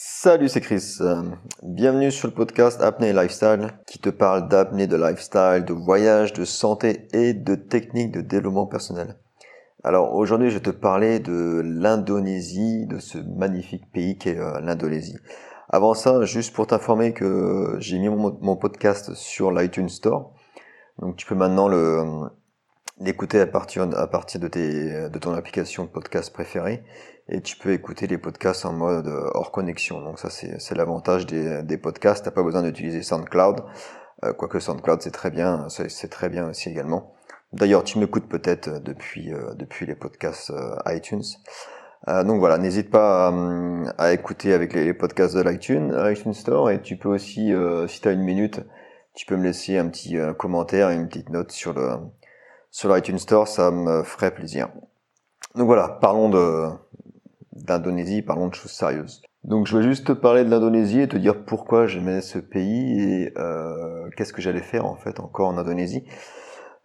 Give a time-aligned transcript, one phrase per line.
[0.00, 0.98] Salut, c'est Chris.
[1.64, 6.44] Bienvenue sur le podcast Apnée Lifestyle qui te parle d'apnée, de lifestyle, de voyage, de
[6.44, 9.16] santé et de techniques de développement personnel.
[9.82, 15.18] Alors aujourd'hui, je vais te parler de l'Indonésie, de ce magnifique pays qu'est euh, l'Indonésie.
[15.68, 20.32] Avant ça, juste pour t'informer que j'ai mis mon, podcast sur l'iTunes Store.
[21.00, 22.04] Donc tu peux maintenant le
[23.00, 26.82] l'écouter à partir à partir de tes de ton application podcast préférée
[27.28, 30.00] et tu peux écouter les podcasts en mode euh, hors connexion.
[30.00, 33.64] Donc ça c'est l'avantage des, des podcasts, t'as pas besoin d'utiliser SoundCloud,
[34.24, 37.14] euh, quoique SoundCloud c'est très bien, c'est très bien aussi également.
[37.52, 41.22] D'ailleurs tu m'écoutes peut-être depuis euh, depuis les podcasts euh, iTunes.
[42.06, 43.32] donc voilà, n'hésite pas
[43.98, 47.52] à, écouter avec les, podcasts de l'iTunes, iTunes Store, et tu peux aussi,
[47.88, 48.60] si tu as une minute,
[49.14, 51.98] tu peux me laisser un petit commentaire une petite note sur le
[52.70, 54.68] sur l'iTunes Store, ça me ferait plaisir.
[55.54, 56.68] Donc voilà, parlons de
[57.52, 59.22] d'Indonésie, parlons de choses sérieuses.
[59.44, 63.00] Donc je vais juste te parler de l'Indonésie et te dire pourquoi j'aimais ce pays
[63.00, 66.04] et euh, qu'est-ce que j'allais faire en fait encore en Indonésie.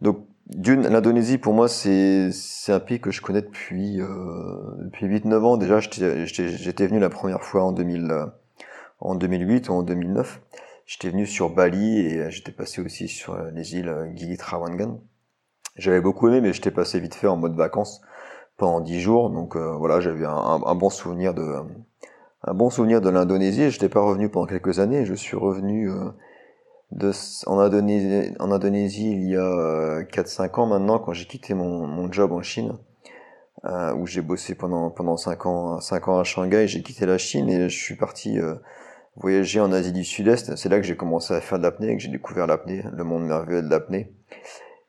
[0.02, 4.08] Donc d'une, l'Indonésie pour moi c'est c'est un pays que je connais depuis euh,
[4.80, 5.80] depuis 8-9 ans déjà.
[5.80, 8.26] J'étais venu la première fois en 2000 euh,
[9.00, 10.42] en 2008 ou en 2009.
[10.86, 15.00] J'étais venu sur Bali et j'étais passé aussi sur les îles Gili Trawangan.
[15.76, 18.02] J'avais beaucoup aimé mais j'étais passé vite fait en mode vacances
[18.58, 19.30] pendant dix jours.
[19.30, 21.56] Donc euh, voilà, j'avais un, bon souvenir de
[22.44, 23.70] un bon souvenir de l'Indonésie.
[23.70, 25.06] Je n'étais pas revenu pendant quelques années.
[25.06, 26.12] Je suis revenu euh,
[26.92, 27.12] de,
[27.48, 31.88] en, Indonésie, en Indonésie il y a 4-5 euh, ans maintenant, quand j'ai quitté mon,
[31.88, 32.74] mon, job en Chine,
[33.98, 36.68] où j'ai bossé pendant pendant 5 ans 5 ans à Shanghai.
[36.68, 38.38] J'ai quitté la Chine et je suis parti
[39.16, 40.56] voyager en Asie du Sud-Est.
[40.56, 43.26] C'est là que j'ai commencé à faire de l'apnée, que j'ai découvert l'apnée, le monde
[43.26, 44.12] merveilleux de l'apnée.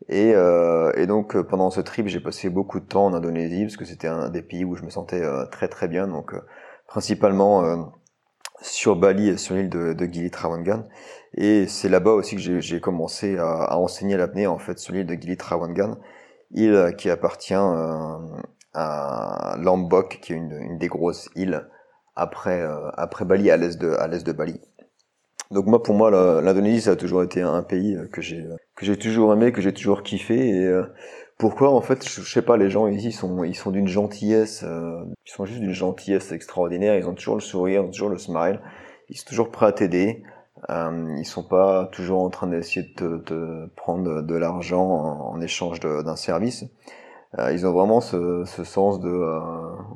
[0.09, 3.63] Et, euh, et, donc euh, pendant ce trip, j'ai passé beaucoup de temps en Indonésie
[3.65, 6.07] parce que c'était un des pays où je me sentais euh, très très bien.
[6.07, 6.35] Donc
[6.87, 7.93] principalement
[8.61, 10.85] sur Bali et sur l'île de, de Gili Trawangan.
[11.37, 15.07] Et c'est là-bas aussi que j'ai commencé à, à enseigner l'apnée en fait sur l'île
[15.07, 15.99] de Gili Trawangan,
[16.53, 17.55] île qui appartient
[18.75, 21.67] à Lombok, qui est une, une, des grosses îles
[22.17, 22.63] après
[22.97, 24.61] après Bali à l'est de à l'est de Bali.
[25.51, 26.11] Donc moi, pour moi,
[26.41, 28.45] l'Indonésie, ça a toujours été un pays que j'ai
[28.77, 30.49] que j'ai toujours aimé, que j'ai toujours kiffé.
[30.49, 30.85] Et euh,
[31.39, 32.57] pourquoi En fait, je, sais pas.
[32.57, 34.65] Les gens ici sont ils sont d'une gentillesse.
[34.65, 36.97] Euh, ils sont juste d'une gentillesse extraordinaire.
[36.97, 38.61] Ils ont toujours le sourire, ils ont toujours le smile.
[39.11, 40.23] Ils sont toujours prêts à t'aider.
[40.71, 45.81] Euh, ils sont pas toujours en train d'essayer de te, prendre de l'argent en, échange
[45.81, 46.65] d'un service.
[47.39, 49.41] Euh, ils ont vraiment ce, ce sens de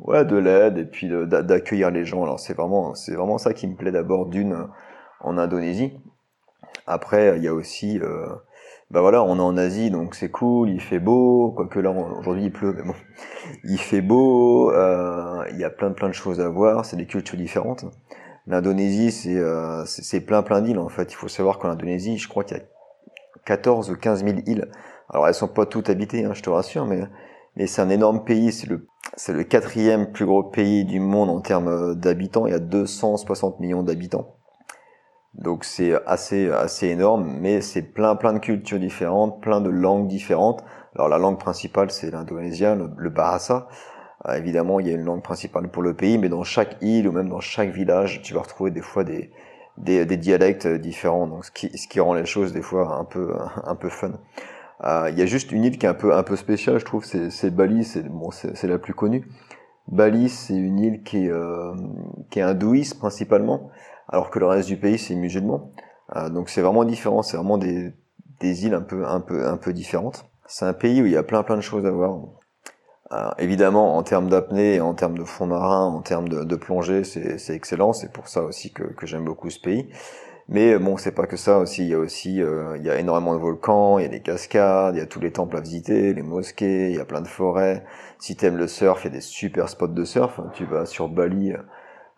[0.04, 2.22] ouais de l'aide et puis d'accueillir les gens.
[2.24, 4.66] Alors c'est vraiment c'est vraiment ça qui me plaît d'abord d'une
[5.20, 5.92] en Indonésie.
[6.86, 8.26] Après, il y a aussi, euh,
[8.90, 12.44] bah voilà, on est en Asie, donc c'est cool, il fait beau, quoique là aujourd'hui
[12.44, 12.94] il pleut, mais bon,
[13.64, 17.06] il fait beau, euh, il y a plein plein de choses à voir, c'est des
[17.06, 17.84] cultures différentes.
[18.46, 21.12] L'Indonésie, c'est euh, c'est plein plein d'îles en fait.
[21.12, 22.64] Il faut savoir qu'en Indonésie, je crois qu'il y a
[23.44, 24.70] 14 ou 15 000 îles.
[25.10, 27.02] Alors elles sont pas toutes habitées, hein, je te rassure, mais
[27.56, 28.52] mais c'est un énorme pays.
[28.52, 28.86] C'est le
[29.16, 32.46] c'est le quatrième plus gros pays du monde en termes d'habitants.
[32.46, 34.37] Il y a 260 millions d'habitants.
[35.34, 40.08] Donc c'est assez assez énorme, mais c'est plein plein de cultures différentes, plein de langues
[40.08, 40.64] différentes.
[40.94, 43.68] Alors la langue principale c'est l'indonésien, le, bahasa.
[44.26, 47.06] Euh, évidemment, il y a une langue principale pour le pays, mais dans chaque île
[47.06, 49.30] ou même dans chaque village, tu vas retrouver des fois des
[49.76, 51.26] des, des dialectes différents.
[51.28, 53.34] Donc ce qui ce qui rend les choses des fois un peu
[53.64, 54.12] un peu fun.
[54.84, 56.84] Euh, il y a juste une île qui est un peu un peu spéciale, je
[56.84, 59.26] trouve, c'est Bali, c'est bon, c'est la plus connue.
[59.88, 61.74] Bali, c'est une île qui euh,
[62.30, 63.70] qui est hindouiste principalement
[64.08, 65.72] alors que le reste du pays c'est musulman.
[66.16, 67.92] Euh, donc c'est vraiment différent, c'est vraiment des,
[68.40, 70.24] des îles un peu un peu un peu différentes.
[70.46, 72.18] C'est un pays où il y a plein plein de choses à voir.
[73.38, 77.54] Évidemment, en termes d'apnée, en termes de fond marin, en termes de, de plongée, c'est
[77.54, 77.94] excellent.
[77.94, 79.88] C'est pour ça aussi que, que j'aime beaucoup ce pays.
[80.48, 81.82] Mais bon, c'est pas que ça aussi.
[81.84, 84.20] Il y a aussi, euh, il y a énormément de volcans, il y a des
[84.20, 87.22] cascades, il y a tous les temples à visiter, les mosquées, il y a plein
[87.22, 87.82] de forêts.
[88.18, 90.40] Si t'aimes le surf, il y a des super spots de surf.
[90.52, 91.54] Tu vas sur Bali,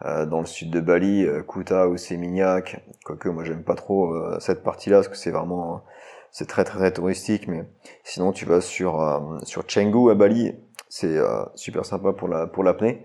[0.05, 4.15] euh, dans le sud de Bali, euh, Kuta ou Seminyak, quoique moi j'aime pas trop
[4.15, 5.83] euh, cette partie-là parce que c'est vraiment
[6.31, 7.65] c'est très, très très touristique, mais
[8.05, 10.55] sinon tu vas sur sur Chengu à Bali,
[10.89, 11.19] c'est
[11.55, 13.05] super sympa pour la pour l'apnée.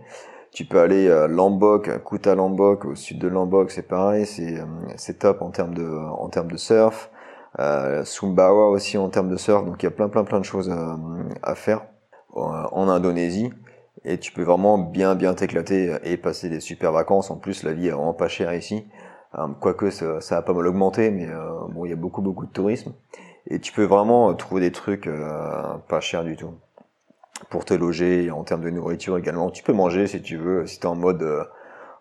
[0.51, 4.59] Tu peux aller à Lombok, Kuta Lombok, au sud de Lombok, c'est pareil, c'est
[4.95, 7.09] c'est top en termes de en termes de surf.
[7.59, 10.45] Euh, Sumbawa aussi en termes de surf, donc il y a plein plein plein de
[10.45, 10.97] choses à,
[11.41, 11.85] à faire
[12.35, 13.51] en Indonésie
[14.05, 17.31] et tu peux vraiment bien bien t'éclater et passer des super vacances.
[17.31, 18.85] En plus, la vie est vraiment pas chère ici,
[19.37, 22.21] euh, quoique ça, ça a pas mal augmenté, mais euh, bon, il y a beaucoup
[22.21, 22.93] beaucoup de tourisme
[23.47, 26.53] et tu peux vraiment trouver des trucs euh, pas chers du tout
[27.49, 29.49] pour te loger en termes de nourriture également.
[29.49, 31.47] Tu peux manger si tu veux, si t'es en mode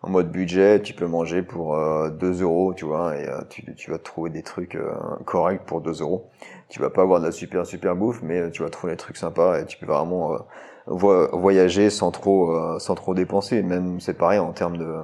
[0.05, 1.77] en mode budget, tu peux manger pour
[2.11, 4.77] 2 euros, tu vois, et tu, tu, vas trouver des trucs
[5.25, 6.29] corrects pour 2 euros.
[6.69, 9.17] Tu vas pas avoir de la super super bouffe, mais tu vas trouver des trucs
[9.17, 10.37] sympas et tu peux vraiment
[10.85, 13.63] voyager sans trop sans trop dépenser.
[13.63, 14.95] Même c'est pareil en termes de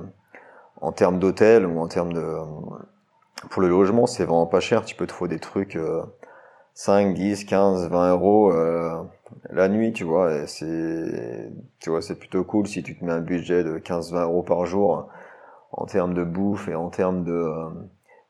[0.82, 2.38] en termes d'hôtel ou en termes de
[3.50, 4.86] pour le logement, c'est vraiment pas cher.
[4.86, 5.78] Tu peux trouver des trucs
[6.74, 9.04] 5, 10, 15, 20 euros euh,
[9.50, 10.48] la nuit, tu vois.
[10.48, 14.44] C'est, tu vois, c'est plutôt cool si tu te mets un budget de 15-20 euros
[14.44, 15.10] par jour
[15.72, 17.70] en termes de bouffe et en termes de euh,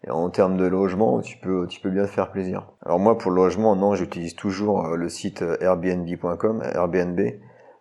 [0.10, 2.68] en termes de logement, tu peux tu peux bien te faire plaisir.
[2.86, 7.20] Alors moi pour le logement, non, j'utilise toujours euh, le site airbnb.com, Airbnb.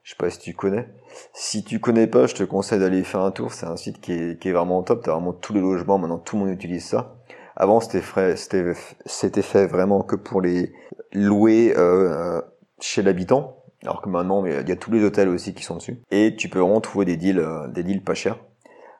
[0.02, 0.88] Je sais pas si tu connais.
[1.34, 3.52] Si tu connais pas, je te conseille d'aller faire un tour.
[3.52, 5.02] C'est un site qui est, qui est vraiment top.
[5.02, 5.99] T'as vraiment tous les logements.
[5.99, 7.17] Maintenant, tout le monde utilise ça.
[7.56, 8.02] Avant, c'était
[8.37, 8.72] c'était,
[9.05, 10.72] c'était fait vraiment que pour les
[11.12, 12.40] louer euh,
[12.81, 13.56] chez l'habitant.
[13.82, 16.03] Alors que maintenant, il y a tous les hôtels aussi qui sont dessus.
[16.11, 18.37] Et tu peux vraiment trouver des deals, euh, des deals pas chers.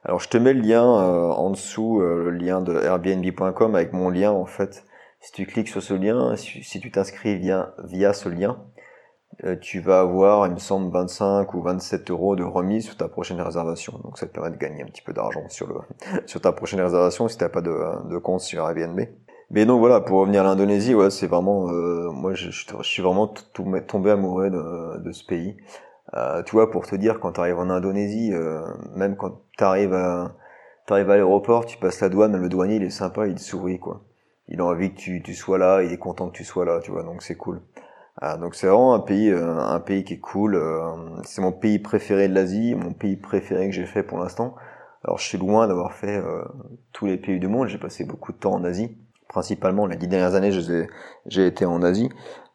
[0.05, 3.93] Alors, je te mets le lien euh, en dessous, euh, le lien de Airbnb.com avec
[3.93, 4.85] mon lien en fait.
[5.21, 8.65] Si tu cliques sur ce lien, si, tu t'inscris via, via ce lien,
[9.44, 13.09] euh, tu vas avoir, il me semble, 25 ou 27 euros de remise sur ta
[13.09, 14.00] prochaine réservation.
[14.03, 15.75] Donc ça te permet de gagner un petit peu d'argent sur le
[16.27, 19.00] sur ta prochaine réservation si t'as pas de, de compte sur Airbnb.
[19.50, 23.02] Mais donc voilà, pour revenir à l'Indonésie, ouais, c'est vraiment, euh, moi je, je, suis
[23.02, 25.56] vraiment tombé amoureux de, de ce pays.
[26.14, 28.62] Euh, tu vois, pour te dire, quand tu arrives en Indonésie, euh,
[28.97, 30.35] même quand tu arrives à,
[30.87, 34.02] t'arrives à l'aéroport, tu passes la douane, le douanier il est sympa, il sourit quoi.
[34.49, 36.81] Il a envie que tu, tu sois là, il est content que tu sois là,
[36.82, 37.62] tu vois, donc c'est cool.
[38.20, 40.55] Ah, donc c'est vraiment un pays, euh, un pays qui est cool.
[40.55, 40.94] Euh,
[41.25, 44.55] c'est mon pays préféré de l'Asie, mon pays préféré que j'ai fait pour l'instant.
[45.05, 46.44] Alors je suis loin d'avoir fait euh,
[46.93, 47.69] tous les pays du monde.
[47.69, 48.99] J'ai passé beaucoup de temps en Asie,
[49.31, 50.53] principalement les dix dernières années.
[51.27, 52.11] J'ai été en Asie.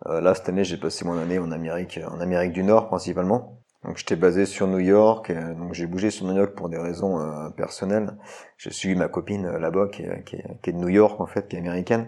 [0.05, 3.59] là cette année j'ai passé mon année en Amérique, en Amérique du Nord principalement.
[3.83, 7.19] Donc j'étais basé sur New York, donc j'ai bougé sur New York pour des raisons
[7.55, 8.17] personnelles.
[8.57, 11.55] J'ai suivi ma copine là-bas qui, qui, qui, est de New York en fait, qui
[11.55, 12.07] est américaine.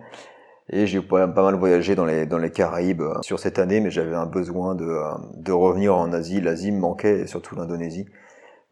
[0.69, 3.90] Et j'ai pas mal voyagé dans les, dans les Caraïbes euh, sur cette année, mais
[3.90, 6.42] j'avais un besoin de, euh, de revenir en Asie.
[6.42, 8.06] L'Asie me manquait, et surtout l'Indonésie.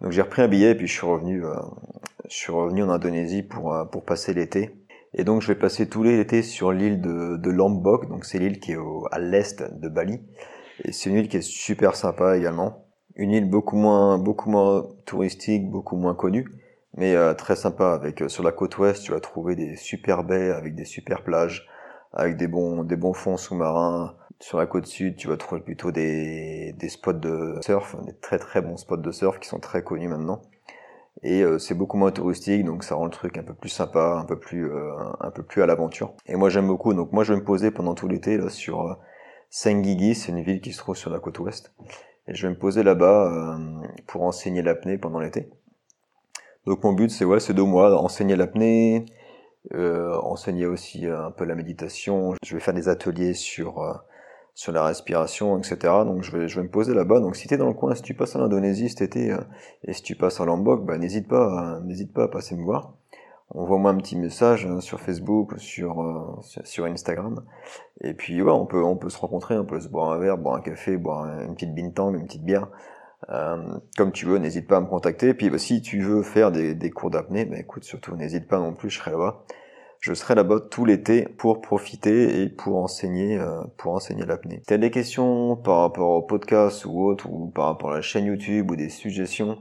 [0.01, 1.55] Donc j'ai repris un billet et puis je suis revenu, euh,
[2.29, 4.75] je suis revenu en Indonésie pour, pour passer l'été.
[5.15, 8.59] Et donc je vais passer tout l'été sur l'île de, de Lombok, donc c'est l'île
[8.59, 10.19] qui est au, à l'est de Bali.
[10.83, 12.85] Et c'est une île qui est super sympa également.
[13.15, 16.51] Une île beaucoup moins, beaucoup moins touristique, beaucoup moins connue,
[16.97, 17.93] mais très sympa.
[17.93, 21.65] Avec sur la côte ouest, tu vas trouver des super baies avec des super plages
[22.15, 24.15] avec des bons, des bons fonds sous-marins.
[24.39, 28.37] Sur la côte sud, tu vas trouver plutôt des, des spots de surf, des très
[28.37, 30.41] très bons spots de surf qui sont très connus maintenant.
[31.23, 34.17] Et euh, c'est beaucoup moins touristique, donc ça rend le truc un peu plus sympa,
[34.19, 34.91] un peu plus, euh,
[35.21, 36.13] un peu plus à l'aventure.
[36.27, 38.81] Et moi j'aime beaucoup, donc moi je vais me poser pendant tout l'été là sur
[38.81, 38.93] euh,
[39.49, 41.73] c'est une ville qui se trouve sur la côte ouest.
[42.27, 43.57] Et je vais me poser là-bas
[44.07, 45.49] pour enseigner l'apnée pendant l'été.
[46.65, 49.05] Donc mon but c'est ouais, c'est deux mois, enseigner l'apnée,
[49.73, 52.33] euh, enseigner aussi euh, un peu la méditation.
[52.43, 53.93] Je vais faire des ateliers sur euh,
[54.55, 55.77] sur la respiration, etc.
[56.05, 57.19] Donc je vais je vais me poser là-bas.
[57.19, 59.37] Donc si t'es dans le coin, si tu passes en Indonésie cet été euh,
[59.83, 62.93] et si tu passes en Lombok, bah n'hésite pas n'hésite pas à passer me voir.
[63.49, 67.43] Envoie-moi un petit message sur Facebook, sur sur Instagram.
[68.01, 70.37] Et puis ouais, on peut on peut se rencontrer, on peut se boire un verre,
[70.37, 72.69] boire un café, boire une petite bintang, une petite bière.
[73.29, 75.33] Euh, comme tu veux, n'hésite pas à me contacter.
[75.33, 78.59] Puis bah, si tu veux faire des, des cours d'apnée, bah, écoute, surtout n'hésite pas
[78.59, 79.43] non plus, je serai là-bas.
[79.99, 84.57] Je serai là-bas tout l'été pour profiter et pour enseigner, euh, pour enseigner l'apnée.
[84.59, 87.95] Si tu as des questions par rapport au podcast ou autre, ou par rapport à
[87.95, 89.59] la chaîne YouTube ou des suggestions,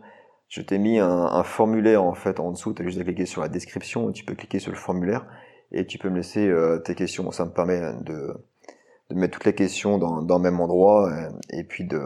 [0.49, 2.75] je t'ai mis un, formulaire en fait en dessous.
[2.75, 5.26] Tu as juste à cliquer sur la description et tu peux cliquer sur le formulaire
[5.73, 7.31] et tu peux me laisser euh, tes questions.
[7.31, 8.35] Ça me permet de,
[9.11, 11.11] de mettre toutes les questions dans, dans le même endroit
[11.50, 12.00] et puis de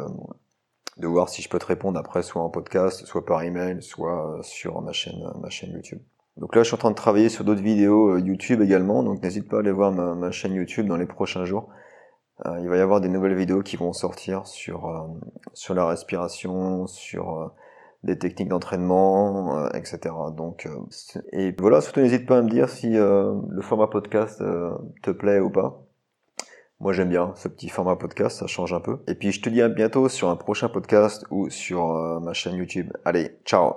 [0.98, 4.38] de voir si je peux te répondre après, soit en podcast, soit par email, soit
[4.38, 6.00] euh, sur ma chaîne, euh, ma chaîne YouTube.
[6.38, 9.22] Donc là, je suis en train de travailler sur d'autres vidéos euh, YouTube également, donc
[9.22, 11.68] n'hésite pas à aller voir ma, chaîne YouTube dans les prochains jours.
[12.60, 15.08] il va y avoir des nouvelles vidéos qui vont sortir sur
[15.54, 17.52] sur la respiration, sur
[18.04, 20.14] des techniques d'entraînement, etc.
[20.36, 20.68] Donc
[21.32, 24.42] et voilà, surtout n'hésite pas à me dire si le format podcast
[25.02, 25.82] te plaît ou pas.
[26.80, 28.98] Moi j'aime bien ce petit format podcast, ça change un peu.
[29.08, 32.32] Et puis je te dis à bientôt sur un prochain podcast ou sur euh, ma
[32.34, 32.92] chaîne YouTube.
[33.04, 33.74] Allez, ciao